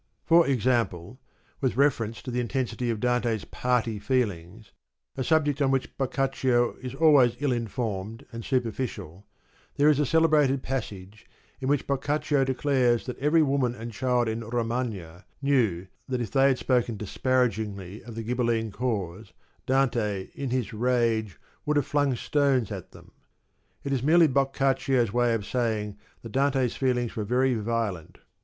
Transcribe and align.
For 0.25 0.47
example, 0.47 1.19
with 1.59 1.77
reference 1.77 2.23
to 2.23 2.31
the 2.31 2.39
intensity 2.39 2.89
of 2.89 2.99
Dante's 2.99 3.45
party 3.45 3.99
feelings 3.99 4.71
(a 5.15 5.23
subject 5.23 5.61
on 5.61 5.69
which 5.69 5.95
Boccaccio 5.95 6.73
is 6.81 6.95
always 6.95 7.35
ill 7.39 7.51
informed 7.51 8.25
and 8.31 8.43
superficial), 8.43 9.27
there 9.75 9.89
is 9.89 9.99
a 9.99 10.05
celebrated 10.07 10.63
passage 10.63 11.27
in 11.59 11.67
which 11.69 11.85
Boccaccio 11.85 12.43
declares 12.43 13.05
that 13.05 13.19
every 13.19 13.43
woman 13.43 13.75
and 13.75 13.91
child 13.91 14.27
in 14.27 14.39
Romagna 14.39 15.23
knew 15.39 15.85
that 16.07 16.19
if 16.19 16.31
they 16.31 16.47
had 16.47 16.57
spoken 16.57 16.97
desparagingly 16.97 18.01
of 18.01 18.15
the 18.15 18.23
Ghibelline 18.23 18.71
cause, 18.71 19.33
Dante 19.67 20.29
in 20.33 20.49
his 20.49 20.73
rage 20.73 21.39
would 21.63 21.77
have 21.77 21.85
flung 21.85 22.15
stones 22.15 22.71
at 22.71 22.89
them. 22.89 23.11
It 23.83 23.93
is 23.93 24.01
merely 24.01 24.25
Boccaccio's 24.25 25.13
way 25.13 25.35
of 25.35 25.45
saying 25.45 25.99
that 26.23 26.31
Dante's 26.31 26.75
feelings 26.75 27.15
were 27.15 27.23
very 27.23 27.53
violent. 27.53 28.17